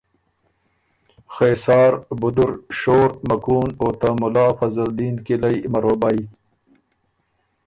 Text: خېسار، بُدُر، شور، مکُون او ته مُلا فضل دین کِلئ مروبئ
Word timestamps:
خېسار، 1.33 1.93
بُدُر، 2.19 2.51
شور، 2.79 3.09
مکُون 3.27 3.67
او 3.81 3.87
ته 3.99 4.09
مُلا 4.19 4.47
فضل 4.59 4.89
دین 4.97 5.15
کِلئ 5.25 5.57
مروبئ 5.71 6.19